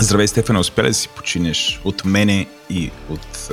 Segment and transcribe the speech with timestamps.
[0.00, 3.48] Здравей, Стефане, успя ли да си починеш от мене и от,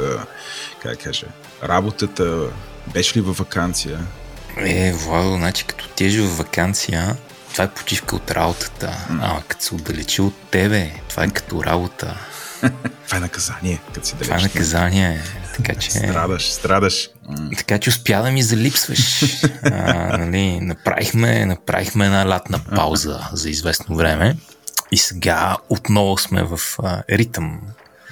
[0.81, 1.27] как кажа,
[1.63, 2.41] работата?
[2.93, 3.99] Беше ли във вакансия?
[4.57, 7.17] Е, Владо, значи като тежи във вакансия,
[7.51, 9.05] това е почивка от работата.
[9.11, 9.19] Mm.
[9.21, 12.17] А като се отдалечи от тебе, това е като работа.
[13.05, 14.27] това е наказание, като си далеч.
[14.27, 15.21] Това е наказание.
[15.55, 15.91] Така че...
[15.91, 17.09] Страдаш, страдаш.
[17.57, 19.23] Така че успя да ми залипсваш.
[19.63, 24.35] а, нали, направихме, направихме една лятна пауза за известно време.
[24.91, 27.61] И сега отново сме в а, ритъм.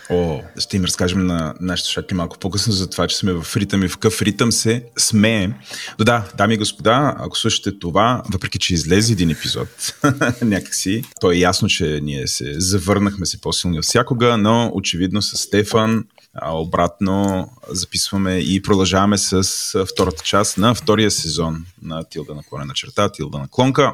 [0.09, 3.83] О, ще им разкажем на нашите слушатели малко по-късно за това, че сме в ритъм
[3.83, 5.53] и в какъв ритъм се смеем.
[5.99, 9.67] Но да, дами и господа, ако слушате това, въпреки че излезе един епизод
[10.41, 15.37] някакси, то е ясно, че ние се завърнахме се по-силни от всякога, но очевидно с
[15.37, 16.05] Стефан
[16.41, 19.43] обратно записваме и продължаваме с
[19.85, 23.93] втората част на втория сезон на Тилда наклонена черта, Тилда наклонка.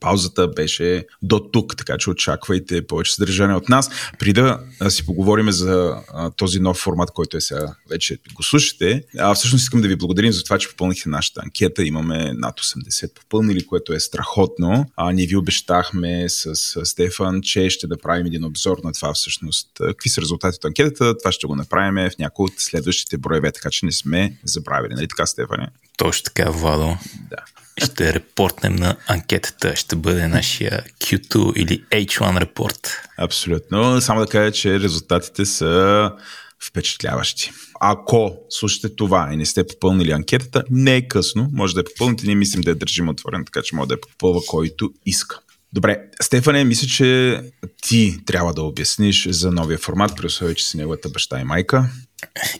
[0.00, 3.90] Паузата беше до тук, така че очаквайте повече съдържание от нас.
[4.18, 9.04] При да си поговорим за а, този нов формат, който е сега вече го слушате,
[9.18, 11.82] а, всъщност искам да ви благодарим за това, че попълнихте нашата анкета.
[11.82, 14.86] Имаме над 80 попълнили, което е страхотно.
[14.96, 19.14] А, ние ви обещахме с, с Стефан, че ще да правим един обзор на това
[19.14, 19.68] всъщност.
[19.78, 21.18] Какви са резултатите от анкетата?
[21.18, 24.94] Това ще го направим в някои от следващите броеве, така че не сме забравили.
[24.94, 25.68] Нали така, Стефане?
[25.96, 26.96] Точно така, Владо.
[27.30, 27.36] Да
[27.84, 29.76] ще репортнем на анкетата.
[29.76, 32.90] Ще бъде нашия Q2 или H1 репорт.
[33.18, 34.00] Абсолютно.
[34.00, 36.12] Само да кажа, че резултатите са
[36.60, 37.52] впечатляващи.
[37.80, 41.50] Ако слушате това и не сте попълнили анкетата, не е късно.
[41.52, 42.26] Може да я попълните.
[42.26, 45.40] Ние мислим да я държим отворен, така че може да я попълва който иска.
[45.72, 47.40] Добре, Стефане, мисля, че
[47.82, 51.90] ти трябва да обясниш за новия формат, при условие, че си неговата баща и майка.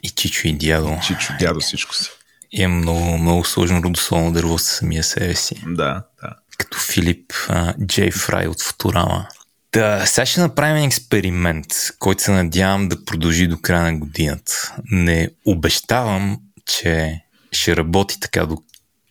[0.02, 0.98] И Чичо и дядо.
[1.06, 2.10] Чичо, дядо, всичко си.
[2.52, 5.62] И е много, много сложно родословно дърво със самия себе си.
[5.66, 6.30] Да, да.
[6.58, 9.26] Като Филип а, Джей Фрай от Футурама.
[9.72, 11.66] Да, сега ще направим експеримент,
[11.98, 14.74] който се надявам да продължи до края на годината.
[14.90, 17.20] Не обещавам, че
[17.52, 18.56] ще работи така до,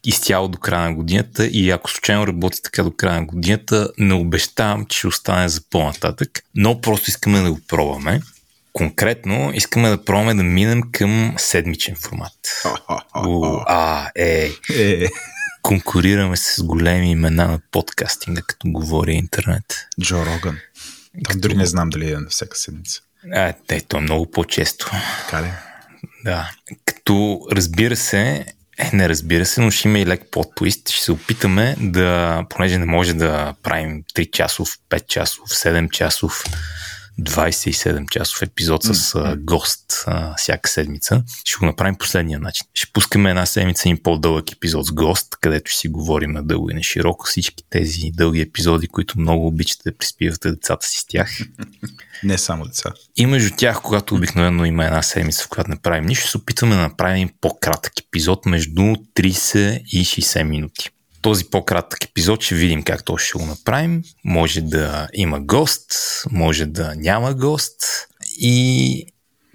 [0.05, 4.13] изцяло до края на годината и ако случайно работи така до края на годината, не
[4.13, 8.21] обещавам, че ще остане за по-нататък, но просто искаме да го пробваме.
[8.77, 12.63] Конкретно искаме да пробваме да минем към седмичен формат.
[13.27, 14.51] У, а, е.
[14.75, 15.07] е.
[15.61, 19.63] Конкурираме с големи имена на подкастинга, като говори интернет.
[20.01, 20.57] Джо Роган.
[21.27, 21.39] Като...
[21.39, 23.01] Дори не знам дали е на всяка седмица.
[23.33, 24.91] А, те, то е много по-често.
[25.25, 25.51] Така ли?
[26.23, 26.51] Да.
[26.85, 28.45] Като разбира се,
[28.77, 30.89] е, не разбира се, но ще има и лек подтвист.
[30.89, 36.43] Ще се опитаме да, понеже не може да правим 3 часов, 5 часов, 7 часов
[37.21, 39.35] 27 часов епизод с mm-hmm.
[39.35, 41.23] гост а, всяка седмица.
[41.45, 42.65] Ще го направим последния начин.
[42.73, 46.71] Ще пускаме една седмица и по-дълъг епизод с гост, където ще си говорим на дълго
[46.71, 51.05] и на широко всички тези дълги епизоди, които много обичате да приспивате децата си с
[51.05, 51.39] тях.
[52.23, 52.91] Не само деца.
[53.15, 56.75] И между тях, когато обикновено има една седмица, в която не правим нищо, се опитваме
[56.75, 60.89] да направим по-кратък епизод между 30 и 60 минути
[61.27, 64.03] този по-кратък епизод ще видим как то ще го направим.
[64.25, 65.93] Може да има гост,
[66.31, 68.07] може да няма гост
[68.39, 69.05] и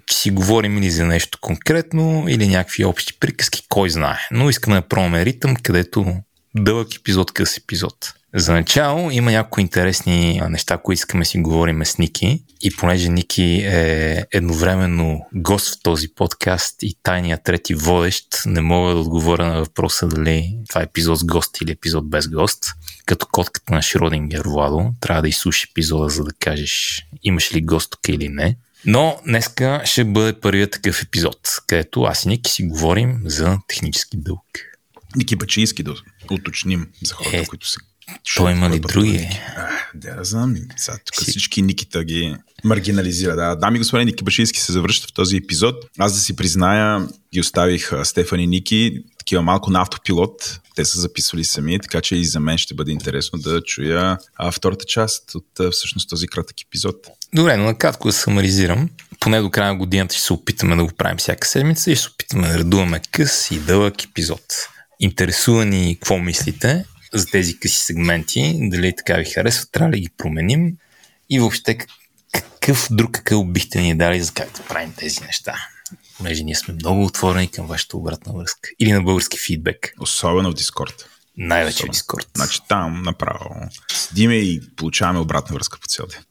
[0.05, 4.17] че си говорим или за нещо конкретно, или някакви общи приказки, кой знае.
[4.31, 6.15] Но искаме да пробваме ритъм, където
[6.55, 8.13] дълъг епизод, къс епизод.
[8.35, 12.43] За начало има някои интересни неща, които искаме си говорим с Ники.
[12.61, 18.93] И понеже Ники е едновременно гост в този подкаст и тайният трети водещ, не мога
[18.93, 22.65] да отговоря на въпроса дали това е епизод с гост или епизод без гост.
[23.05, 27.91] Като котката на Шродингер Владо, трябва да изслушаш епизода, за да кажеш имаш ли гост
[27.91, 28.57] тук или не.
[28.85, 34.17] Но днеска ще бъде първият такъв епизод, където аз и Ники си говорим за технически
[34.17, 34.45] дълг.
[35.15, 35.93] Ники Бачийски да
[36.31, 37.79] уточним за хората, е, които се
[38.35, 39.29] той има ли други?
[39.95, 40.55] Да, да знам.
[40.77, 41.31] Сега, тук си...
[41.31, 43.35] всички Никита ги маргинализира.
[43.35, 43.55] Да.
[43.55, 45.75] Дами и господа, Ники Башийски се завръща в този епизод.
[45.99, 50.59] Аз да си призная, ги оставих Стефан и Ники такива малко на автопилот.
[50.75, 54.51] Те са записвали сами, така че и за мен ще бъде интересно да чуя а,
[54.51, 56.95] втората част от всъщност този кратък епизод.
[57.35, 58.89] Добре, но накратко да самаризирам.
[59.19, 62.03] Поне до края на годината ще се опитаме да го правим всяка седмица и ще
[62.03, 64.43] се опитаме да редуваме къс и дълъг епизод.
[64.99, 70.09] Интересува ни какво мислите за тези къси сегменти, дали така ви харесват, трябва да ги
[70.17, 70.77] променим
[71.29, 71.77] и въобще
[72.31, 75.55] какъв друг какъв бихте ни дали за как да правим тези неща.
[76.17, 78.69] Понеже ние сме много отворени към вашата обратна връзка.
[78.79, 79.93] Или на български фидбек.
[79.99, 81.09] Особено в Дискорд.
[81.37, 82.27] Най-вече в Дискорд.
[82.35, 83.55] Значи там направо
[83.91, 86.23] седиме и получаваме обратна връзка по цял ден.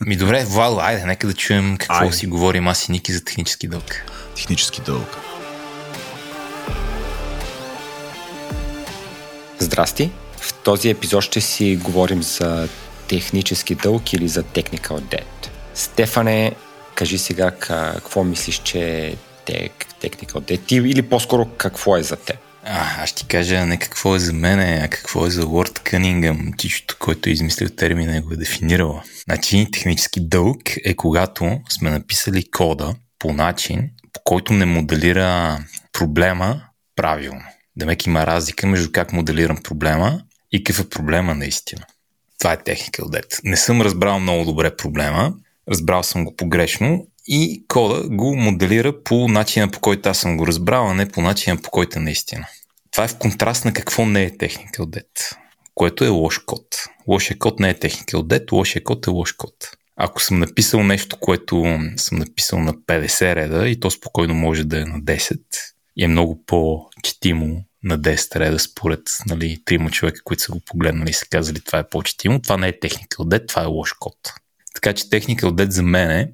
[0.00, 2.16] Ми добре, Вало, айде, нека да чуем какво айде.
[2.16, 4.12] си говорим аз и Ники за технически дълг.
[4.36, 5.33] Технически дълг.
[9.58, 10.10] Здрасти!
[10.36, 12.68] В този епизод ще си говорим за
[13.08, 15.48] технически дълг или за technical debt.
[15.74, 16.52] Стефане,
[16.94, 19.06] кажи сега какво мислиш, че
[19.46, 19.68] е
[20.02, 22.36] technical debt или по-скоро какво е за теб?
[22.66, 26.52] А, аз ти кажа не какво е за мен, а какво е за Лорд Кънингъм,
[26.56, 29.02] тичото, който е измислил термина и го е дефинирала.
[29.24, 35.58] Значи, технически дълг е когато сме написали кода по начин, по който не моделира
[35.92, 36.62] проблема
[36.96, 37.42] правилно.
[37.76, 40.20] Демек има разлика между как моделирам проблема
[40.52, 41.84] и какъв е проблема наистина.
[42.38, 43.40] Това е technical debt.
[43.44, 45.34] Не съм разбрал много добре проблема,
[45.68, 50.46] разбрал съм го погрешно и кода го моделира по начина по който аз съм го
[50.46, 52.46] разбрал, а не по начина по който е наистина.
[52.90, 55.36] Това е в контраст на какво не е technical debt,
[55.74, 56.66] което е лош код.
[57.08, 59.54] Лошия код не е technical debt, лошия код е лош код.
[59.96, 61.64] Ако съм написал нещо, което
[61.96, 65.40] съм написал на 50 реда и то спокойно може да е на 10
[66.00, 71.14] е много по-четимо на 10 реда според нали, трима човека, които са го погледнали и
[71.14, 74.16] са казали това е по-четимо, това не е technical debt, това е лош код.
[74.74, 76.30] Така че technical debt за мен е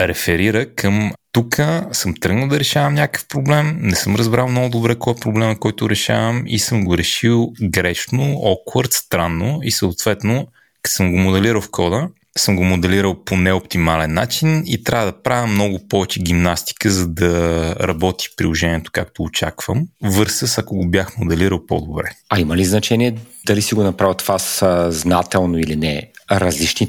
[0.00, 1.56] реферира към тук
[1.92, 5.90] съм тръгнал да решавам някакъв проблем, не съм разбрал много добре кой е проблема, който
[5.90, 10.46] решавам и съм го решил грешно, awkward, странно и съответно,
[10.82, 12.08] като съм го моделирал в кода,
[12.38, 17.74] съм го моделирал по неоптимален начин и трябва да правя много повече гимнастика, за да
[17.80, 22.10] работи приложението както очаквам, върса ако го бях моделирал по-добре.
[22.30, 23.16] А има ли значение
[23.46, 26.10] дали си го направил това съзнателно или не?
[26.30, 26.88] Различни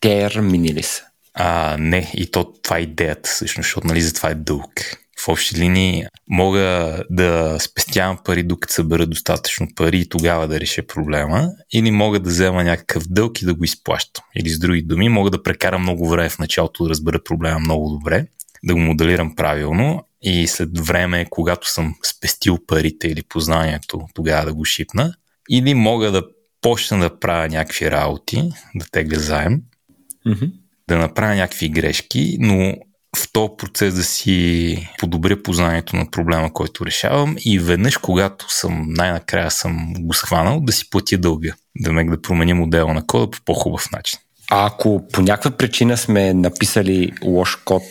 [0.00, 1.02] термини ли са?
[1.34, 5.01] А, не, и то това е идеята всъщност, защото нали за това е дълг.
[5.24, 10.86] В общи линии мога да спестявам пари, докато събера достатъчно пари и тогава да реша
[10.86, 14.24] проблема, или мога да взема някакъв дълг и да го изплащам.
[14.36, 17.90] Или с други думи, мога да прекарам много време в началото да разбера проблема много
[17.90, 18.26] добре,
[18.64, 24.54] да го моделирам правилно и след време, когато съм спестил парите или познанието, тогава да
[24.54, 25.14] го шипна.
[25.50, 26.22] Или мога да
[26.60, 29.62] почна да правя някакви работи, да тегля заем,
[30.26, 30.52] mm-hmm
[30.88, 32.74] да направя някакви грешки, но
[33.16, 38.86] в този процес да си подобря познанието на проблема, който решавам и веднъж, когато съм
[38.88, 41.54] най-накрая съм го схванал, да си платя дълга.
[41.80, 44.18] Да ме да променя модела на кода по по-хубав начин.
[44.50, 47.82] А ако по някаква причина сме написали лош код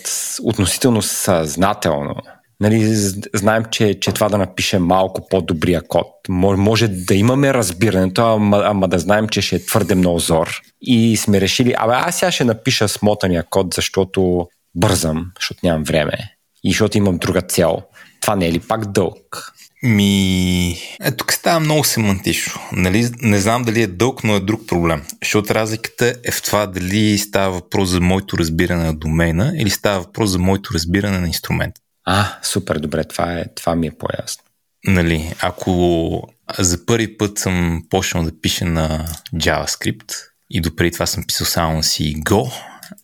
[0.44, 2.16] относително съзнателно,
[2.60, 2.96] нали,
[3.34, 6.08] знаем, че, че това да напишем малко по-добрия код.
[6.30, 10.62] Може да имаме разбирането, ама, ама да знаем, че ще е твърде много зор.
[10.82, 16.36] И сме решили, абе аз сега ще напиша смотания код, защото бързам, защото нямам време
[16.64, 17.82] и защото имам друга цел.
[18.22, 19.54] Това не е ли пак дълг?
[19.84, 22.62] Ми, е, тук става много семантично.
[22.72, 23.10] Нали?
[23.22, 25.04] Не знам дали е дълг, но е друг проблем.
[25.24, 30.00] Защото разликата е в това дали става въпрос за моето разбиране на домейна или става
[30.00, 31.82] въпрос за моето разбиране на инструмента.
[32.06, 34.44] А, супер, добре, това, е, това ми е по-ясно.
[34.86, 40.14] Нали, ако за първи път съм почнал да пиша на JavaScript
[40.50, 42.52] и допреди това съм писал само на си Go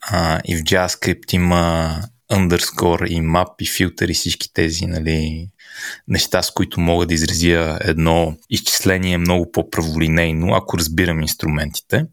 [0.01, 1.95] а, и в JavaScript има
[2.31, 5.49] underscore и map и филтър и всички тези нали,
[6.07, 12.05] неща, с които мога да изразя едно изчисление много по-праволинейно, ако разбирам инструментите.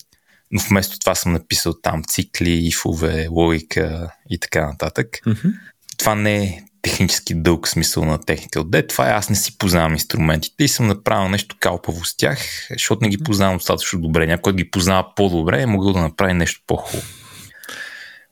[0.51, 5.09] Но вместо това съм написал там цикли, ифове, логика и така нататък.
[5.27, 5.55] Mm-hmm.
[5.99, 8.89] Това не е технически дълг смисъл на Technical Debt.
[8.89, 12.39] Това е аз не си познавам инструментите и съм направил нещо калпаво с тях,
[12.71, 14.27] защото не ги познавам достатъчно добре.
[14.27, 17.07] Някой ги познава по-добре и могъл да направи нещо по-хубаво.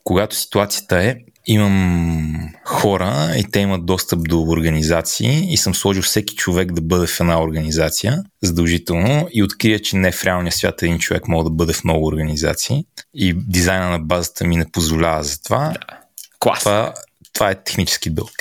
[0.05, 1.17] Когато ситуацията е,
[1.47, 7.07] имам хора и те имат достъп до организации и съм сложил всеки човек да бъде
[7.07, 11.51] в една организация задължително и открия, че не в реалния свят един човек може да
[11.51, 15.59] бъде в много организации и дизайна на базата ми не позволява за това.
[15.59, 15.99] Да.
[16.39, 16.59] Клас.
[16.59, 16.95] Това
[17.33, 18.33] това е технически дълг.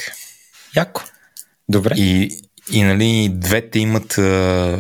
[0.75, 1.01] Яко.
[1.69, 1.93] Добре.
[1.97, 2.37] И,
[2.71, 4.21] и нали, двете имат а,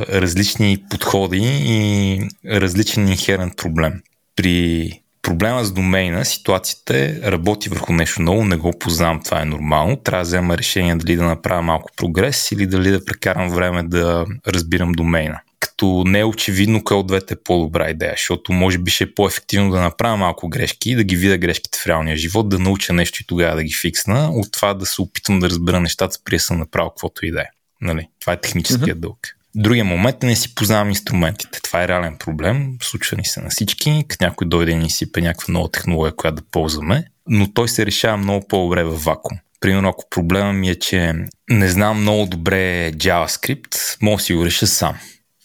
[0.09, 4.01] различни подходи и различен инхерент проблем.
[4.35, 9.45] При проблема с домейна, ситуацията е работи върху нещо ново, не го познавам, това е
[9.45, 9.95] нормално.
[9.95, 14.25] Трябва да взема решение дали да направя малко прогрес или дали да прекарам време да
[14.47, 18.91] разбирам домейна като не е очевидно кой от двете е по-добра идея, защото може би
[18.91, 22.59] ще е по-ефективно да направя малко грешки, да ги видя грешките в реалния живот, да
[22.59, 26.17] науча нещо и тогава да ги фиксна, от това да се опитам да разбера нещата,
[26.25, 27.45] при да съм направил каквото и да е.
[27.81, 28.07] Нали?
[28.19, 29.01] Това е техническият mm-hmm.
[29.01, 29.17] дълг.
[29.55, 31.61] Другия момент е не си познавам инструментите.
[31.61, 32.77] Това е реален проблем.
[32.81, 34.05] Случва ни се на всички.
[34.07, 37.85] Като някой дойде и ни сипе някаква нова технология, която да ползваме, но той се
[37.85, 39.39] решава много по-добре в вакуум.
[39.59, 41.13] Примерно, ако проблема ми е, че
[41.49, 44.95] не знам много добре JavaScript, мога да си го реша сам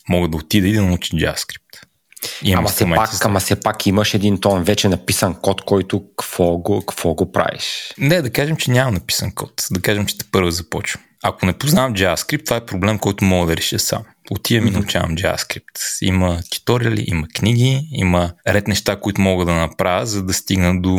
[0.08, 1.60] мога да отида и да науча JavaScript.
[2.54, 6.86] ама все, пак, ама все пак имаш един тон вече написан код, който какво го,
[6.86, 7.94] какво го правиш?
[7.98, 9.66] Не, да кажем, че няма написан код.
[9.70, 11.02] Да кажем, че те първо започвам.
[11.22, 14.02] Ако не познавам JavaScript, това е проблем, който мога да реша сам.
[14.30, 16.02] Отивам и научавам JavaScript.
[16.02, 20.96] Има туториали, има книги, има ред неща, които мога да направя, за да стигна до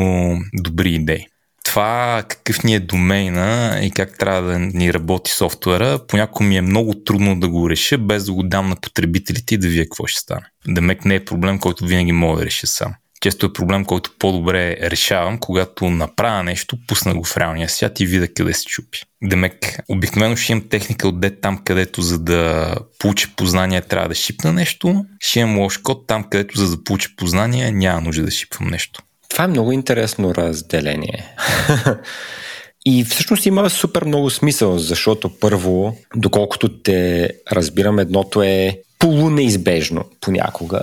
[0.54, 1.26] добри идеи.
[1.66, 6.62] Това какъв ни е домейна и как трябва да ни работи софтуера, понякога ми е
[6.62, 10.06] много трудно да го реша, без да го дам на потребителите и да вие какво
[10.06, 10.46] ще стане.
[10.68, 14.78] Демек не е проблем, който винаги мога да реша сам често е проблем, който по-добре
[14.82, 19.00] решавам, когато направя нещо, пусна го в реалния свят и видя къде се чупи.
[19.24, 24.54] Демек, обикновено ще имам техника отде там, където за да получи познание трябва да шипна
[24.54, 28.70] нещо, ще имам лош код там, където за да получи познание няма нужда да шипвам
[28.70, 29.02] нещо.
[29.30, 31.36] Това е много интересно разделение.
[32.86, 40.82] И всъщност има супер много смисъл, защото първо, доколкото те разбирам, едното е полунеизбежно понякога.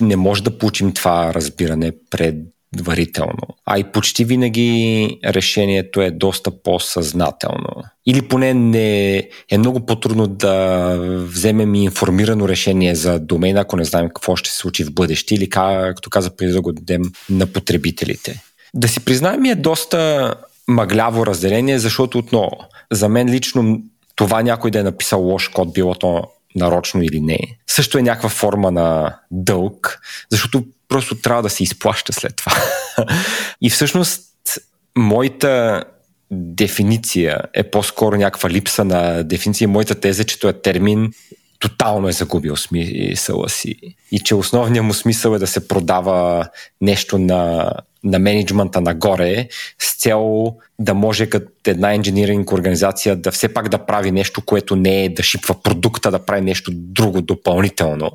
[0.00, 3.42] Не може да получим това разбиране предварително.
[3.66, 7.82] А и почти винаги решението е доста по-съзнателно.
[8.06, 9.16] Или поне не
[9.50, 14.56] е много по-трудно да вземем информирано решение за домена, ако не знаем какво ще се
[14.56, 18.42] случи в бъдеще или както каза преди да го дадем на потребителите.
[18.74, 20.34] Да си признаем е доста
[20.68, 22.50] мъгляво разделение, защото отново,
[22.92, 23.80] за мен лично
[24.14, 28.28] това някой да е написал лош код, било то нарочно или не, също е някаква
[28.28, 32.52] форма на дълг, защото просто трябва да се изплаща след това.
[33.60, 34.22] И всъщност
[34.98, 35.84] моята
[36.30, 39.68] дефиниция е по-скоро някаква липса на дефиниция.
[39.68, 41.12] Моята теза е, че е термин
[41.58, 43.76] тотално е загубил смисъла си.
[44.12, 46.48] И че основният му смисъл е да се продава
[46.80, 47.72] нещо на,
[48.04, 53.86] на менеджмента нагоре с цел да може като една инженеринг организация да все пак да
[53.86, 58.10] прави нещо, което не е да шипва продукта, да прави нещо друго допълнително.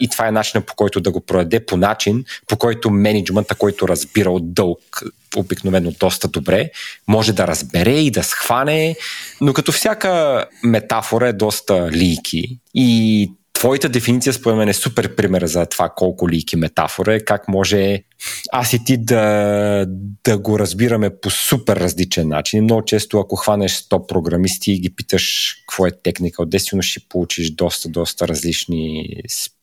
[0.00, 3.88] И това е начинът по който да го продаде по начин, по който менеджмента, който
[3.88, 5.02] разбира от дълг
[5.36, 6.70] обикновено доста добре,
[7.08, 8.96] може да разбере и да схване,
[9.40, 15.46] но като всяка метафора е доста лийки и твоята дефиниция според мен е супер пример
[15.46, 18.02] за това колко лийки метафора е, как може
[18.52, 19.86] аз и ти да,
[20.24, 22.64] да го разбираме по супер различен начин.
[22.64, 27.00] Много често, ако хванеш 100 програмисти и ги питаш какво е техника от действено, ще
[27.08, 29.06] получиш доста, доста различни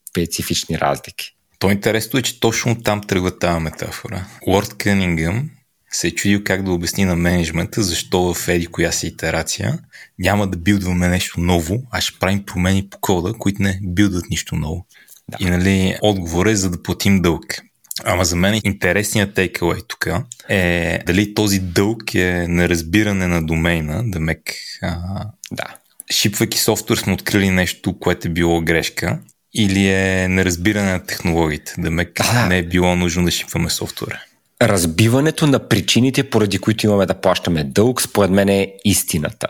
[0.10, 1.36] специфични разлики.
[1.60, 4.26] То интересно е, че точно там тръгва тази метафора.
[4.48, 5.50] Лорд Кънингъм
[5.92, 9.80] се е чудил как да обясни на менеджмента защо в еди коя си итерация
[10.20, 14.56] няма да билдваме нещо ново, а ще правим промени по кода, които не билдват нищо
[14.56, 14.86] ново.
[15.32, 15.38] Да.
[15.40, 17.46] И нали, отговор е за да платим дълг.
[18.04, 20.08] Ама за мен интересният тейкъвей тук
[20.50, 24.54] е дали този дълг е неразбиране на домейна, да мек...
[24.82, 24.98] А,
[25.52, 25.64] да.
[26.12, 29.20] Шипвайки софтуер сме открили нещо, което е било грешка,
[29.54, 32.46] или е неразбиране на технологиите, да да.
[32.50, 34.22] не е било нужно да шипваме софтуера
[34.62, 39.48] разбиването на причините, поради които имаме да плащаме дълг, според мен е истината.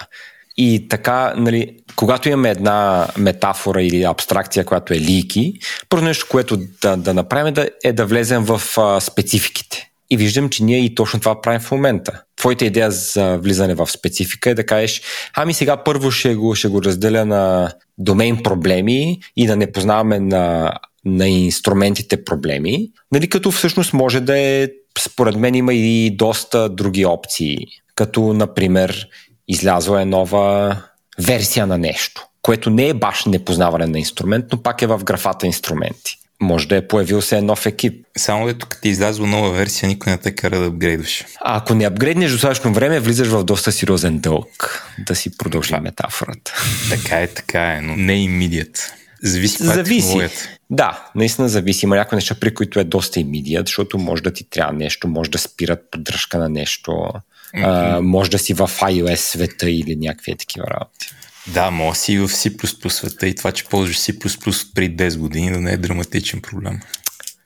[0.58, 5.54] И така, нали, когато имаме една метафора или абстракция, която е лики,
[5.90, 9.90] първо нещо, което да, да направим да, е да влезем в а, спецификите.
[10.10, 12.22] И виждам, че ние и точно това правим в момента.
[12.36, 15.02] Твоята идея за влизане в специфика е да кажеш,
[15.36, 20.20] ами сега първо ще го, ще го разделя на домейн проблеми и да не познаваме
[20.20, 20.74] на,
[21.06, 24.70] на инструментите проблеми, нали, като всъщност може да е
[25.00, 27.58] според мен има и доста други опции,
[27.96, 29.08] като например
[29.48, 30.78] излязла е нова
[31.20, 35.46] версия на нещо, което не е баш непознаване на инструмент, но пак е в графата
[35.46, 36.18] инструменти.
[36.42, 38.06] Може да е появил се нов екип.
[38.18, 41.26] Само дето като ти излязла нова версия, никой не те кара да апгрейдваш.
[41.42, 44.84] А ако не апгрейднеш достатъчно време, влизаш в доста сериозен дълг.
[45.08, 46.54] Да си продължи метафората.
[46.90, 48.94] Така е, така е, но не имидият.
[49.24, 49.64] Зависи.
[49.64, 50.30] Е зависи.
[50.70, 51.86] Да, наистина зависи.
[51.86, 55.32] Има някои неща, при които е доста имидият, защото може да ти трябва нещо, може
[55.32, 57.98] да спират поддръжка на нещо, mm-hmm.
[57.98, 61.10] а, може да си в iOS света или някакви такива работи.
[61.48, 65.52] Да, може си и в C++ света и това, че ползваш C++ при 10 години
[65.52, 66.80] да не е драматичен проблем.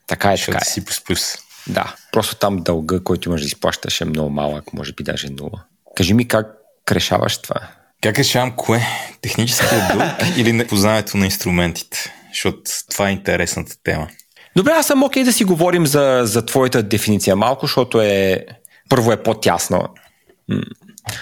[0.06, 0.70] Така е, така е.
[0.80, 1.38] C++.
[1.66, 5.64] Да, просто там дълга, който имаш да изплащаш е много малък, може би даже нула.
[5.96, 6.46] Кажи ми как
[6.90, 7.68] решаваш това?
[8.02, 8.86] Как решавам кое?
[9.20, 12.12] Техническия дълг или непознаването на инструментите?
[12.32, 12.60] Защото
[12.90, 14.08] това е интересната тема.
[14.56, 18.46] Добре, аз съм окей okay да си говорим за, за твоята дефиниция малко, защото е
[18.88, 19.88] първо е по-тясно.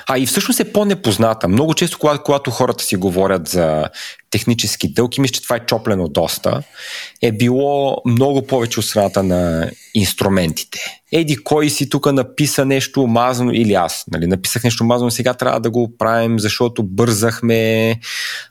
[0.08, 1.48] А и всъщност е по-непозната.
[1.48, 3.88] Много често, когато, когато хората си говорят за
[4.30, 6.62] технически дълг и мисля, че това е чоплено доста,
[7.22, 10.78] е било много повече от страната на инструментите.
[11.12, 15.60] Еди, кой си тук написа нещо мазано или аз, нали, написах нещо мазано, сега трябва
[15.60, 17.94] да го правим, защото бързахме.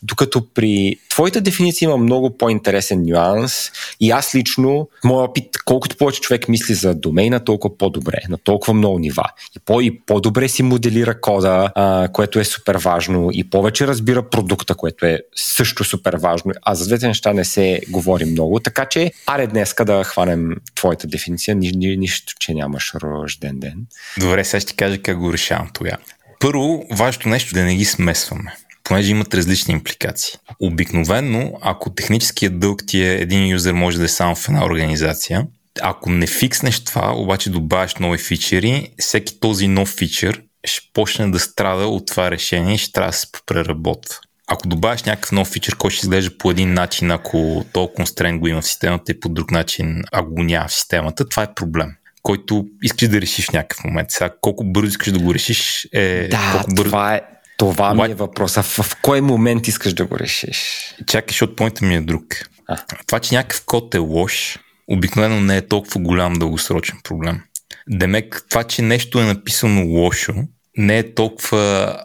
[0.04, 6.22] Докато при твоята дефиниция има много по-интересен нюанс и аз лично, моят опит, колкото повече
[6.22, 9.24] човек мисли за домейна, толкова по-добре, на толкова много нива.
[9.56, 14.30] И, по- и по-добре си моделира кода, а, което е супер важно, и повече разбира
[14.30, 16.52] продукта, което е също супер важно.
[16.62, 21.08] А за двете неща не се говори много, така че аре днеска да хванем твоята
[21.08, 23.76] дефиниция, ни, ни, нищо, че нямаш рожден ден.
[24.20, 25.98] Добре, сега ще кажа как го решавам тогава.
[26.40, 28.54] Първо, важното нещо да не ги смесваме
[28.88, 30.34] понеже имат различни импликации.
[30.60, 35.48] Обикновенно, ако техническият дълг ти е един юзер може да е само в една организация,
[35.82, 41.40] ако не фикснеш това, обаче добавяш нови фичери, всеки този нов фичър ще почне да
[41.40, 44.16] страда от това решение и ще трябва да се преработва.
[44.48, 48.48] Ако добавиш някакъв нов фичър, който ще изглежда по един начин, ако то констрен го
[48.48, 51.90] има в системата и по друг начин, ако го няма в системата, това е проблем
[52.28, 54.12] който искаш да решиш в някакъв момент.
[54.12, 56.28] Сега, колко бързо искаш да го решиш е...
[56.28, 56.84] Да, колко бързо...
[56.84, 57.22] това е,
[57.58, 58.64] това ми е въпроса.
[58.64, 60.60] В, в кой момент искаш да го решиш?
[61.08, 62.24] Чакай, защото поинта ми е друг.
[62.68, 62.78] А.
[63.08, 67.42] Това, че някакъв код е лош, обикновено не е толкова голям дългосрочен проблем.
[67.90, 70.34] Демек, това, че нещо е написано лошо,
[70.78, 71.96] не е толкова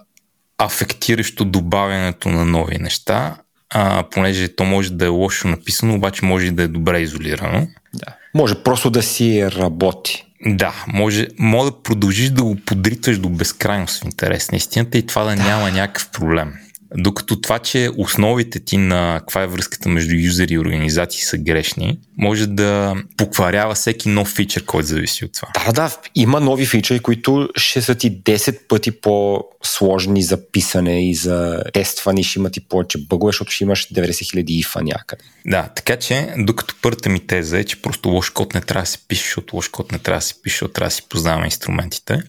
[0.66, 3.36] афектиращо добавянето на нови неща,
[3.70, 7.68] а, понеже то може да е лошо написано, обаче може и да е добре изолирано.
[7.94, 8.16] Да.
[8.34, 10.24] Може просто да си работи.
[10.46, 15.06] Да, може, може да продължиш да го подритваш до безкрайност в интерес на истината и
[15.06, 15.42] това да, да.
[15.42, 16.54] няма някакъв проблем.
[16.96, 21.98] Докато това, че основите ти на каква е връзката между юзери и организации са грешни,
[22.18, 25.48] може да покварява всеки нов фичър, който зависи от това.
[25.64, 31.14] Да, да, има нови фичъри, които ще са ти 10 пъти по-сложни за писане и
[31.14, 35.24] за тестване ще имат и повече бъгове, защото ще имаш 90 хиляди ифа някъде.
[35.46, 38.86] Да, така че, докато първата ми теза е, че просто лош код не трябва да
[38.86, 41.44] се пише, защото лош код не трябва да се пише, защото трябва да си познаваме
[41.44, 42.22] инструментите.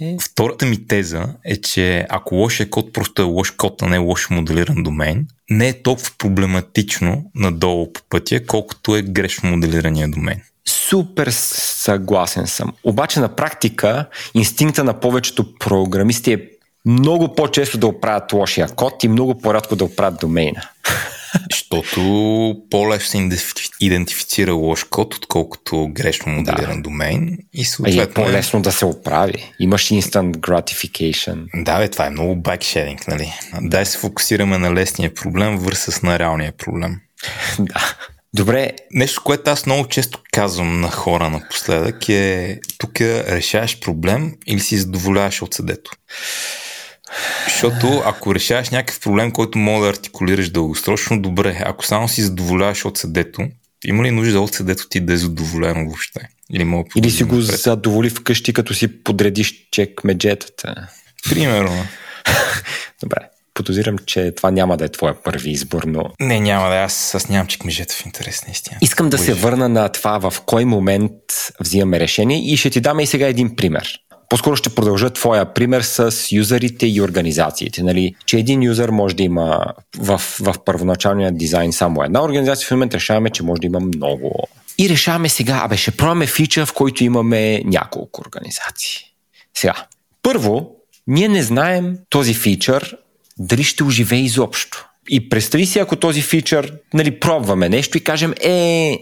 [0.00, 0.16] Е.
[0.20, 3.98] Втората ми теза е, че ако лошия код просто е лош код, а не е
[3.98, 10.40] лош моделиран домен, не е толкова проблематично надолу по пътя, колкото е грешно моделирания домен.
[10.68, 12.72] Супер съгласен съм.
[12.84, 16.48] Обаче на практика инстинкта на повечето програмисти е
[16.86, 20.62] много по-често да оправят лошия код и много по-рядко да оправят домейна.
[21.50, 23.46] Защото по-лесно се
[23.80, 26.82] идентифицира лош код, отколкото грешно моделиран да.
[26.82, 27.38] домейн.
[27.52, 28.02] И съответно...
[28.02, 29.52] е по-лесно да се оправи.
[29.60, 31.44] Имаш instant gratification.
[31.54, 33.32] Да, бе, това е много бакшеринг, нали?
[33.60, 37.00] Дай се фокусираме на лесния проблем върсъс на реалния проблем.
[37.58, 37.96] да.
[38.34, 38.70] Добре.
[38.90, 44.78] Нещо, което аз много често казвам на хора напоследък е тук решаваш проблем или си
[44.78, 45.90] задоволяваш от съдето.
[47.44, 51.62] Защото ако решаваш някакъв проблем, който мога да артикулираш дългосрочно, добре.
[51.64, 53.48] Ако само си задоволяваш от съдето,
[53.84, 56.20] има ли нужда от съдето ти да е задоволено въобще?
[56.52, 57.60] Или, мога Или си го напред?
[57.60, 60.88] задоволи вкъщи, като си подредиш чек меджетата.
[61.30, 61.86] Примерно.
[63.02, 63.18] добре.
[63.54, 66.04] Подозирам, че това няма да е твоя първи избор, но...
[66.20, 66.76] Не, няма да.
[66.76, 68.76] Аз, аз нямам чекмежета в интерес, наистина.
[68.80, 69.26] Искам да Боже.
[69.26, 71.12] се върна на това в кой момент
[71.60, 75.82] взимаме решение и ще ти дам и сега един пример по-скоро ще продължа твоя пример
[75.82, 77.82] с юзерите и организациите.
[77.82, 78.14] Нали?
[78.26, 79.64] Че един юзер може да има
[79.98, 84.48] в, в първоначалния дизайн само една организация, в момента решаваме, че може да има много.
[84.78, 89.00] И решаваме сега, абе ще пробваме фича, в който имаме няколко организации.
[89.54, 89.74] Сега,
[90.22, 90.70] първо,
[91.06, 92.96] ние не знаем този фичър
[93.38, 94.88] дали ще оживее изобщо.
[95.08, 98.98] И представи си, ако този фичър, нали, пробваме нещо и кажем, е,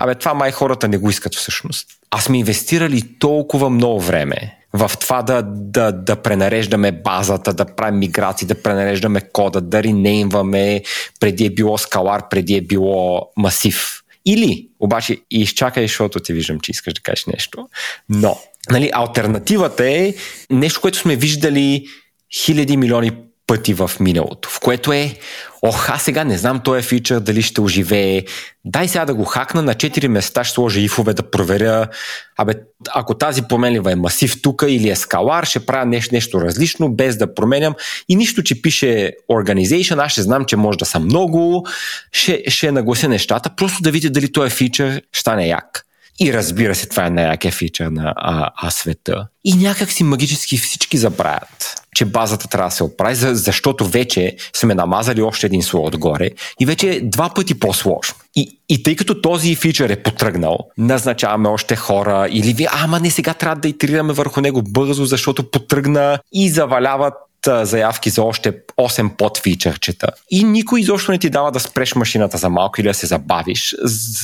[0.00, 1.86] абе, това май хората не го искат всъщност.
[2.10, 7.98] Аз сме инвестирали толкова много време в това да, да, да пренареждаме базата, да правим
[7.98, 10.82] миграции, да пренареждаме кода, да ренеймваме,
[11.20, 14.02] преди е било скалар, преди е било масив.
[14.26, 17.68] Или, обаче, изчакай, защото ти виждам, че искаш да кажеш нещо.
[18.08, 18.38] Но,
[18.70, 20.14] нали, альтернативата е
[20.50, 21.86] нещо, което сме виждали
[22.32, 23.12] хиляди милиони
[23.50, 25.14] пъти в миналото, в което е,
[25.62, 28.24] ох, аз сега не знам този фичър дали ще оживее,
[28.64, 31.88] дай сега да го хакна на 4 места, ще сложа ифове да проверя,
[32.36, 32.52] абе,
[32.94, 37.16] ако тази променлива е масив тук или е скалар, ще правя нещо, нещо различно, без
[37.16, 37.74] да променям.
[38.08, 41.66] И нищо, че пише organization, аз ще знам, че може да са много,
[42.12, 45.86] ще, ще наглася нещата, просто да видя дали този фичър ще стане як.
[46.20, 49.26] И разбира се, това е най-якия фичър на а, а света.
[49.44, 54.74] И някак си магически всички забравят, че базата трябва да се оправи, защото вече сме
[54.74, 58.14] намазали още един слой отгоре и вече е два пъти по-сложно.
[58.36, 63.10] И, и тъй като този фичър е потръгнал, назначаваме още хора или ви, ама не
[63.10, 67.14] сега трябва да итерираме върху него бързо, защото потръгна и заваляват
[67.46, 72.48] заявки за още 8 подфичърчета и никой изобщо не ти дава да спреш машината за
[72.48, 73.74] малко или да се забавиш,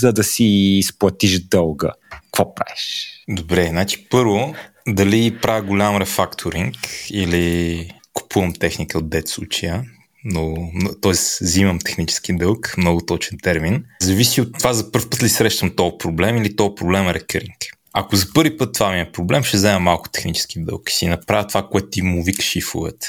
[0.00, 0.44] за да си
[0.78, 1.90] изплатиш дълга.
[2.10, 3.08] Какво правиш?
[3.28, 4.54] Добре, значи първо,
[4.86, 6.76] дали правя голям рефакторинг
[7.10, 9.84] или купувам техника от дет случая,
[10.24, 10.70] но,
[11.02, 11.12] т.е.
[11.40, 13.84] взимам технически дълг, много точен термин.
[14.00, 17.75] Зависи от това за първ път ли срещам този проблем или този проблем е рекъринг.
[17.98, 21.46] Ако за първи път това ми е проблем, ще взема малко технически дълг си направя
[21.46, 23.08] това, което ти му викаш шифовете.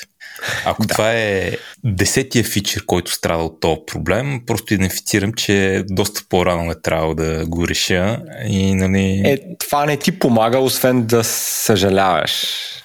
[0.66, 0.94] Ако да.
[0.94, 1.52] това е
[1.84, 7.46] десетия фичър, който страда от този проблем, просто идентифицирам, че доста по-рано е трябвало да
[7.46, 9.22] го реша и нали...
[9.26, 12.32] Е, това не ти помага, освен да съжаляваш.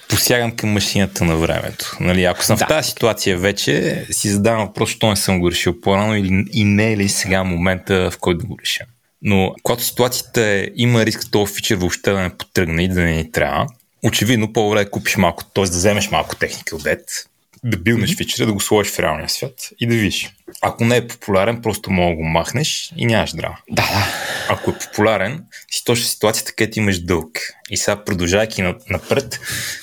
[0.09, 1.97] Посягам към машината на времето.
[1.99, 2.65] Нали, ако съм да.
[2.65, 6.63] в тази ситуация вече, си задавам въпрос, що не съм го решил по-рано или, и
[6.63, 8.85] не е ли сега момента, в който да го реша.
[9.23, 13.13] Но когато ситуацията е, има риск този фичър въобще да не потръгне и да не
[13.13, 13.67] ни трябва,
[14.03, 15.63] очевидно по-добре да купиш малко, т.е.
[15.63, 17.29] да вземеш малко техника дет,
[17.63, 18.17] да билнеш mm-hmm.
[18.17, 20.33] фичера, да го сложиш в реалния свят и да видиш.
[20.61, 23.57] Ако не е популярен, просто мога да го махнеш и нямаш драма.
[23.69, 24.07] Да, да.
[24.49, 27.39] Ако е популярен, си точно ситуацията, където имаш дълг.
[27.69, 29.39] И сега, продължавайки напред,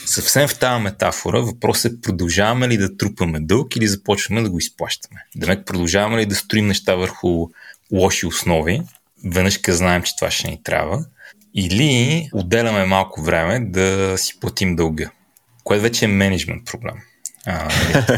[0.07, 4.59] съвсем в тази метафора, въпросът е продължаваме ли да трупаме дълг или започваме да го
[4.59, 5.21] изплащаме.
[5.37, 7.49] Демек, продължаваме ли да строим неща върху
[7.93, 8.83] лоши основи,
[9.25, 11.05] веднъж като знаем, че това ще ни трябва,
[11.55, 15.11] или отделяме малко време да си платим дълга,
[15.65, 16.95] което вече е менеджмент проблем.
[17.47, 17.69] А,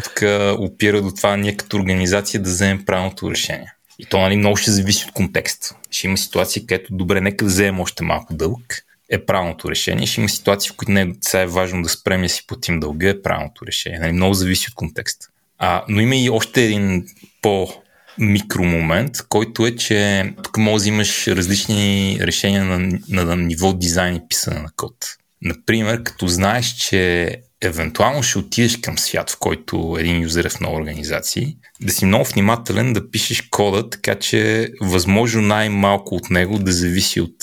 [0.02, 0.22] тук
[0.58, 3.72] опира до това ние като организация да вземем правилното решение.
[3.98, 5.76] И то нали, много ще зависи от контекста.
[5.90, 10.06] Ще има ситуации, където добре, нека да вземем още малко дълг, е правилното решение.
[10.06, 13.08] Ще има ситуации, в които не сега е важно да спрем и си платим дълга,
[13.08, 13.98] е правилното решение.
[13.98, 15.26] Нали, много зависи от контекста.
[15.58, 17.06] А, но има и още един
[17.42, 17.81] по
[18.18, 24.16] микромомент, който е, че тук може да имаш различни решения на, на, на ниво дизайн
[24.16, 24.94] и писане на код.
[25.42, 27.30] Например, като знаеш, че
[27.62, 32.04] евентуално ще отидеш към свят, в който един юзер е в много организации, да си
[32.04, 37.36] много внимателен да пишеш кода, така че възможно най-малко от него да зависи от,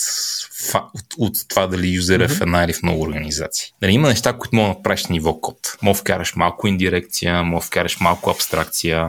[0.75, 3.67] от, от това дали юзер е в една или в много организации.
[3.81, 5.57] Дали има неща, които мога да направиш ниво код.
[5.81, 9.07] Мога да вкараш малко индирекция, мога да вкараш малко абстракция,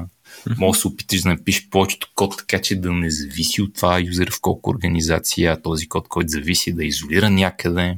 [0.58, 4.00] може да се опиташ да напишеш повечето код, така че да не зависи от това
[4.00, 7.96] юзер в колко организация, този код, който зависи да изолира някъде.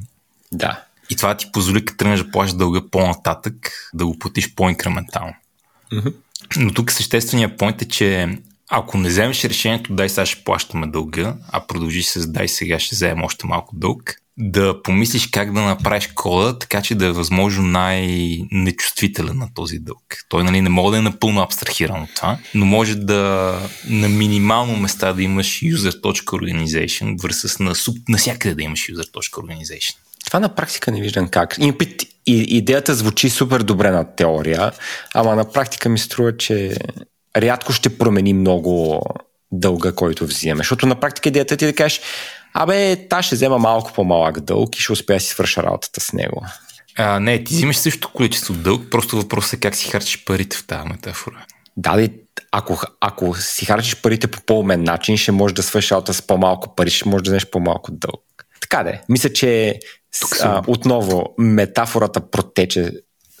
[0.51, 0.83] Да.
[1.09, 5.33] И това ти позволи, като тръгнеш да плащаш дълга по-нататък, да го платиш по-инкрементално.
[5.91, 6.13] Mm-hmm.
[6.57, 8.37] Но тук същественият point е, че
[8.75, 12.95] ако не вземеш решението дай сега ще плащаме дълга, а продължиш с дай сега ще
[12.95, 17.63] вземем още малко дълг, да помислиш как да направиш кода, така че да е възможно
[17.63, 20.03] най-нечувствителен на този дълг.
[20.29, 23.59] Той нали, не може да е напълно абстрахиран от това, но може да
[23.89, 29.95] на минимално места да имаш user.organization versus на суб, насякъде да имаш user.organization.
[30.25, 31.57] Това на практика не виждам как.
[32.25, 34.71] И, идеята звучи супер добре на теория,
[35.13, 36.75] ама на практика ми струва, че
[37.37, 39.01] рядко ще промени много
[39.51, 40.59] дълга, който взимаме.
[40.59, 42.01] Защото на практика идеята ти е да кажеш,
[42.53, 46.13] абе, та ще взема малко по-малък дълг и ще успея да си свърша работата с
[46.13, 46.45] него.
[46.97, 50.67] А, не, ти взимаш също количество дълг, просто въпросът е как си харчиш парите в
[50.67, 51.45] тази метафора.
[51.77, 52.13] Да, ли,
[52.51, 56.75] ако, ако си харчиш парите по по-умен начин, ще можеш да свършиш работа с по-малко
[56.75, 58.45] пари, ще можеш да вземеш по-малко дълг.
[58.61, 59.01] Така де.
[59.09, 59.79] Мисля, че
[60.19, 62.91] Тук а, отново метафората протече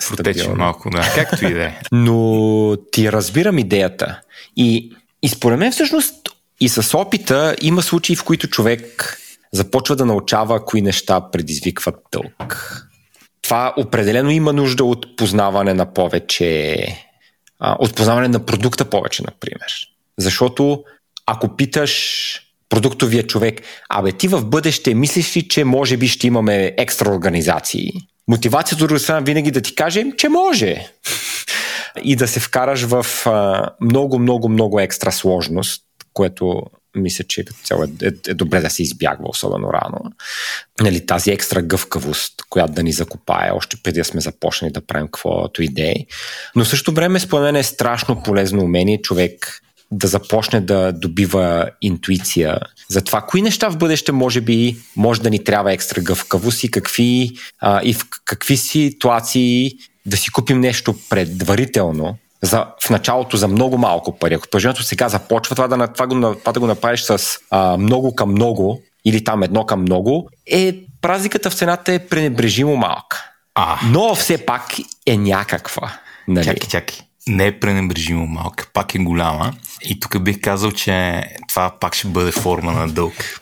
[0.09, 1.11] Протече малко, да.
[1.15, 1.79] Както и да е.
[1.91, 4.19] Но ти разбирам идеята.
[4.57, 6.15] И, и според мен всъщност
[6.59, 9.17] и с опита има случаи, в които човек
[9.51, 12.79] започва да научава кои неща предизвикват дълг.
[13.41, 16.77] Това определено има нужда от познаване на повече,
[17.59, 19.73] от познаване на продукта повече, например.
[20.17, 20.83] Защото
[21.25, 22.33] ако питаш
[22.69, 27.91] продуктовия човек, абе ти в бъдеще мислиш ли, че може би ще имаме екстра организации?
[28.27, 30.87] Мотивацията от друга страна винаги да ти каже, че може.
[32.03, 33.05] и да се вкараш в
[33.81, 35.83] много, много, много екстра сложност,
[36.13, 36.63] което
[36.95, 39.99] мисля, че като цяло е, е, е добре да се избягва, особено рано.
[40.81, 45.07] Нали, тази екстра гъвкавост, която да ни закопае, още преди да сме започнали да правим
[45.07, 46.05] каквото идеи.
[46.55, 49.61] Но също време, според мен е страшно полезно умение човек
[49.93, 55.29] да започне да добива интуиция за това, кои неща в бъдеще може би може да
[55.29, 59.71] ни трябва екстра гъвкавост и какви, а, и в какви ситуации
[60.05, 64.33] да си купим нещо предварително, за, в началото за много малко пари.
[64.33, 67.19] Ако положението сега започва това да, това, го, това да го направиш с
[67.51, 70.75] а, много към много или там едно към много, е
[71.05, 73.31] разликата в цената е пренебрежимо малка.
[73.55, 74.63] А, Но все пак
[75.05, 75.93] е някаква.
[76.27, 76.45] Нали?
[76.45, 79.53] Чакай, чакай не е пренебрежимо малка, пак е голяма.
[79.81, 83.41] И тук бих казал, че това пак ще бъде форма на дълг.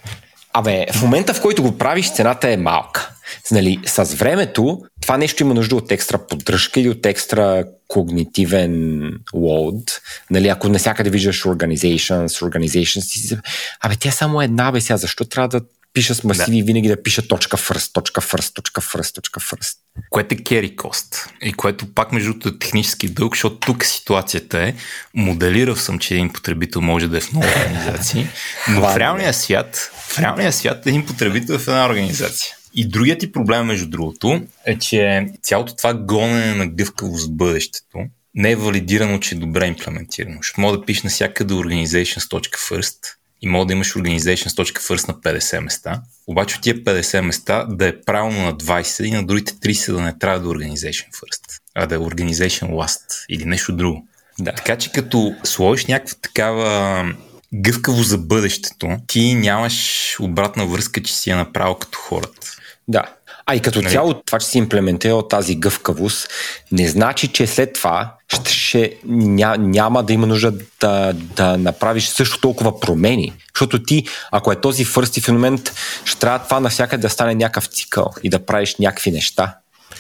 [0.54, 3.12] Абе, в момента в който го правиш, цената е малка.
[3.52, 9.02] Нали, с времето това нещо има нужда от екстра поддръжка или от екстра когнитивен
[9.34, 10.02] лоуд.
[10.30, 13.42] Нали, ако навсякъде виждаш organizations, organizations,
[13.82, 15.62] абе тя е само една, бе сега, защо трябва да
[15.94, 19.81] пиша с масиви и винаги да пиша точка фърст, точка фърст, точка фърст, точка фърст.
[20.10, 21.30] Което е carry cost.
[21.42, 24.74] И което пак между е технически дълг, защото тук ситуацията е,
[25.14, 28.28] моделирал съм, че един потребител може да е в много организации,
[28.70, 32.56] но в реалния свят, в реалния свят един потребител е в една организация.
[32.74, 38.00] И другият ти проблем, между другото, е, че цялото това гонене на гъвкавост в бъдещето
[38.36, 40.42] не е валидирано, че е добре имплементирано.
[40.42, 42.98] Ще мога да пишеш навсякъде organizations.first
[43.42, 48.02] и мога да имаш organizations.first на 50 места, обаче от тия 50 места да е
[48.02, 51.86] правилно на 20 и на другите 30 да не трябва да е organization first, а
[51.86, 54.08] да е organization last или нещо друго.
[54.40, 54.54] Да.
[54.54, 57.06] Така че като сложиш някаква такава
[57.54, 62.52] гъвкаво за бъдещето, ти нямаш обратна връзка, че си я направил като хората.
[62.88, 63.16] Да.
[63.46, 63.92] А и като нали?
[63.92, 66.28] цяло това, че си имплементирал тази гъвкавост,
[66.72, 68.16] не значи, че след това
[68.48, 73.34] ще, ня, няма да има нужда да, да направиш също толкова промени.
[73.56, 75.60] Защото ти, ако е този фърсти феномен,
[76.06, 79.56] ще трябва това навсякъде да стане някакъв цикъл и да правиш някакви неща.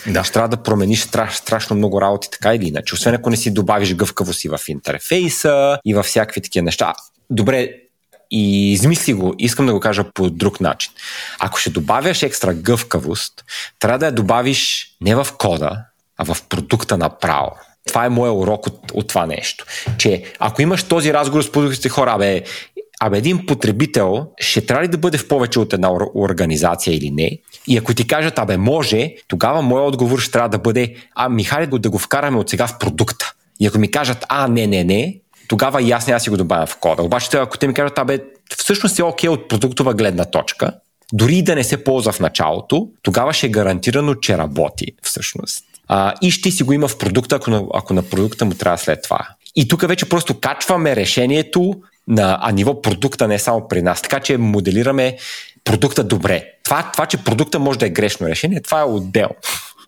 [0.08, 0.24] Да.
[0.24, 2.94] Ще трябва да промениш страш, страшно много работи, така или иначе.
[2.94, 6.94] Освен ако не си добавиш гъвкавост и в интерфейса, и във всякакви такива неща.
[7.30, 7.70] Добре,
[8.32, 10.92] и измисли го, искам да го кажа по друг начин.
[11.40, 13.44] Ако ще добавяш екстра гъвкавост,
[13.80, 15.86] трябва да я добавиш не в кода,
[16.18, 17.52] а в продукта направо.
[17.88, 19.66] Това е моят урок от, от това нещо.
[19.98, 22.44] Че ако имаш този разговор с продуктите хора, абе,
[23.00, 27.38] абе един потребител ще трябва ли да бъде в повече от една организация или не?
[27.68, 31.68] И ако ти кажат, абе може, тогава моят отговор ще трябва да бъде, а Михайле
[31.68, 33.34] да го вкараме от сега в продукта.
[33.60, 36.66] И ако ми кажат, а не, не, не, тогава и аз няма си го добавя
[36.66, 37.04] в кода.
[37.04, 38.20] Обаче, ако те ми кажат, абе,
[38.58, 40.72] всъщност е окей от продуктова гледна точка,
[41.14, 45.64] дори да не се ползва в началото, тогава ще е гарантирано, че работи всъщност.
[45.88, 48.78] А, и ще си го има в продукта, ако на, ако на продукта му трябва
[48.78, 49.28] след това.
[49.56, 51.74] И тук вече просто качваме решението
[52.08, 54.02] на а ниво продукта, не само при нас.
[54.02, 55.18] Така че моделираме
[55.64, 56.46] продукта добре.
[56.64, 59.30] Това, това, че продукта може да е грешно решение, това е отдел.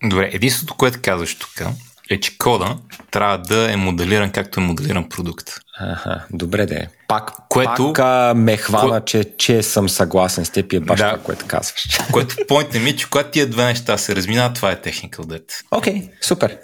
[0.04, 1.62] Добре, единството, което казваш тук,
[2.10, 2.76] е, че кода
[3.10, 5.50] трябва да е моделиран както е моделиран продукт.
[5.78, 6.86] Ага, добре да е.
[7.08, 9.06] Пак, което, пак ме хвана, ко...
[9.06, 11.98] че, че съм съгласен с теб и е баш да, това, което казваш.
[12.12, 15.52] Което поинт ми е, че когато тия две неща се разминават, това е technical debt.
[15.70, 16.58] Окей, okay, супер.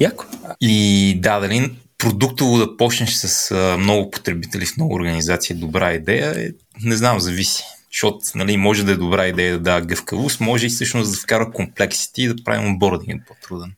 [0.00, 0.24] Яко.
[0.60, 6.46] И да, дали продуктово да почнеш с а, много потребители в много организации добра идея,
[6.46, 6.48] е,
[6.82, 7.64] не знам, зависи.
[7.92, 11.50] Защото нали, може да е добра идея да дава гъвкавост, може и всъщност да вкара
[11.50, 13.72] комплексити и да правим онбординг по-труден.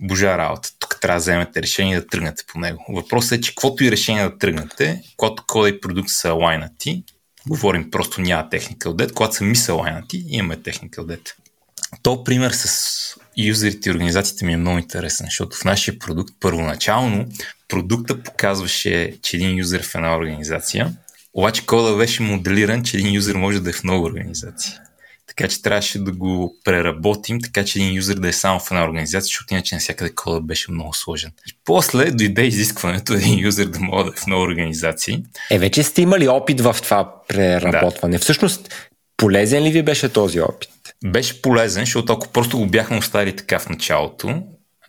[0.00, 0.68] Божа работа.
[0.78, 2.84] Тук трябва да вземете решение да тръгнете по него.
[2.88, 7.04] Въпросът е, че каквото и решение да тръгнете, когато кода и продукт са алайнати,
[7.48, 11.32] говорим просто няма technical debt, когато са ми са алайнати, имаме technical debt.
[12.02, 17.26] То пример с юзерите и организациите ми е много интересен, защото в нашия продукт първоначално
[17.68, 20.92] продукта показваше, че един юзер е в една организация,
[21.34, 24.72] обаче кода беше моделиран, че един юзер може да е в много организации.
[25.36, 28.84] Така че трябваше да го преработим, така че един юзер да е само в една
[28.84, 31.30] организация, защото иначе навсякъде кода беше много сложен.
[31.48, 35.24] И после дойде изискването един юзер да може да е в много организации.
[35.50, 38.16] Е, вече сте имали опит в това преработване.
[38.16, 38.22] Да.
[38.22, 40.70] Всъщност, полезен ли ви беше този опит?
[41.06, 44.42] Беше полезен, защото ако просто го бяхме оставили така в началото,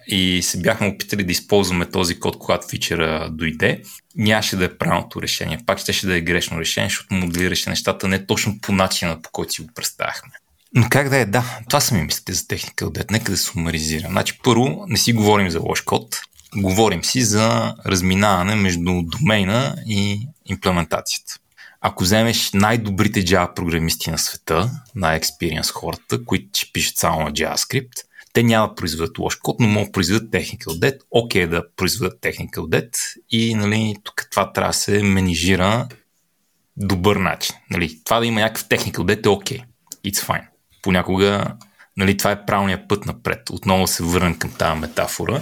[0.07, 3.81] и се бяхме опитали да използваме този код, когато фичера дойде,
[4.15, 5.59] нямаше да е правилното решение.
[5.65, 9.53] Пак ще, да е грешно решение, защото моделираше нещата не точно по начина, по който
[9.53, 10.31] си го представяхме.
[10.75, 13.11] Но как да е, да, това са ми мислите за техника отдет.
[13.11, 14.11] Нека да сумаризирам.
[14.11, 16.19] Значи, първо, не си говорим за лош код,
[16.55, 21.35] говорим си за разминаване между домейна и имплементацията.
[21.81, 27.31] Ако вземеш най-добрите Java програмисти на света, на Experience хората, които ще пишат само на
[27.31, 27.93] JavaScript,
[28.35, 30.97] те няма да произведат лош код, но могат да произведат technical debt.
[31.11, 32.97] Окей okay, да произведат technical debt
[33.29, 35.87] и нали, тук това трябва да се менижира
[36.77, 37.55] добър начин.
[37.71, 39.57] Нали, това да има някакъв technical debt е окей.
[39.57, 39.63] Okay.
[40.11, 40.47] It's fine.
[40.81, 41.45] Понякога
[41.97, 43.49] нали, това е правилният път напред.
[43.49, 45.41] Отново се върнем към тази метафора.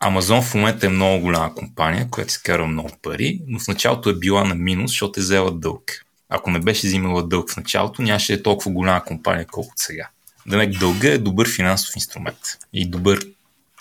[0.00, 4.10] Амазон в момента е много голяма компания, която се кара много пари, но в началото
[4.10, 5.82] е била на минус, защото е взела дълг.
[6.28, 10.08] Ако не беше взимала дълг в началото, нямаше да е толкова голяма компания, колкото сега.
[10.46, 12.38] Демек дълга е добър финансов инструмент
[12.72, 13.26] и добър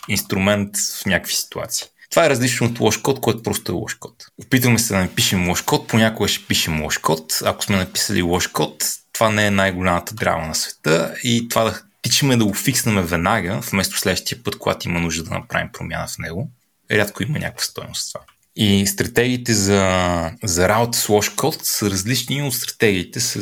[0.07, 0.69] инструмент
[1.01, 1.87] в някакви ситуации.
[2.09, 4.25] Това е различно от лош код, който просто е лош код.
[4.45, 7.39] Опитваме се да напишем лош код, понякога ще пишем лош код.
[7.45, 11.81] Ако сме написали лош код, това не е най-голямата драма на света и това да
[12.01, 16.17] тичаме да го фикснем веднага, вместо следващия път, когато има нужда да направим промяна в
[16.17, 16.51] него.
[16.91, 18.25] Рядко има някаква стоеност това.
[18.55, 23.41] И стратегиите за, за работа с лош код са различни от стратегиите с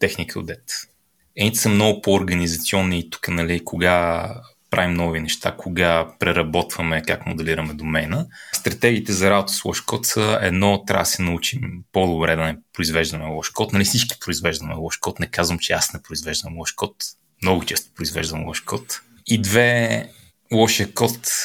[0.00, 0.88] Technical Debt.
[1.36, 4.28] Едните са много по-организационни тук, нали, кога
[4.70, 8.26] правим нови неща, кога преработваме, как моделираме домена.
[8.52, 11.60] Стратегиите за работа с лош код са едно, трябва да се научим
[11.92, 13.72] по-добре да не произвеждаме лош код.
[13.72, 16.96] Нали всички произвеждаме лош код, не казвам, че аз не произвеждам лош код.
[17.42, 19.00] Много често произвеждам лош код.
[19.26, 20.08] И две,
[20.52, 21.44] лошия код,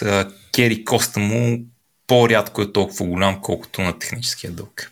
[0.53, 1.59] кери коста му
[2.07, 4.91] по-рядко е толкова голям, колкото на техническия дълг.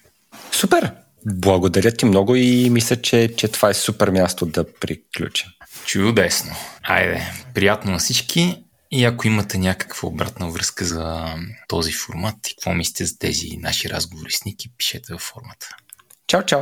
[0.51, 0.91] Супер!
[1.25, 5.49] Благодаря ти много и мисля, че, че това е супер място да приключим.
[5.85, 6.55] Чудесно.
[6.83, 7.21] Айде,
[7.53, 11.35] приятно на всички и ако имате някаква обратна връзка за
[11.67, 15.69] този формат и какво мислите за тези наши разговори с Ники, пишете във формата.
[16.27, 16.61] Чао, чао!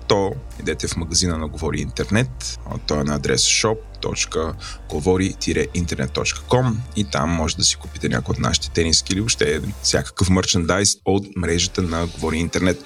[0.11, 2.59] то идете в магазина на Говори Интернет.
[2.87, 8.69] Той е на адрес shop www.govori-internet.com и там може да си купите някои от нашите
[8.69, 12.85] тениски или въобще всякакъв мерчендайз от мрежата на Говори Интернет.